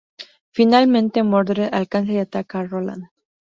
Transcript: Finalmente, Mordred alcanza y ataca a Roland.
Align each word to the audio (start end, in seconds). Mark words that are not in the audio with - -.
Finalmente, 0.49 1.21
Mordred 1.21 1.71
alcanza 1.75 2.11
y 2.13 2.17
ataca 2.17 2.61
a 2.61 2.65
Roland. 2.65 3.09